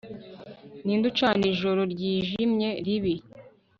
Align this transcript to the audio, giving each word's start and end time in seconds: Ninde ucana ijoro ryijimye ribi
Ninde 0.83 1.05
ucana 1.11 1.43
ijoro 1.53 1.81
ryijimye 1.93 2.69
ribi 2.85 3.15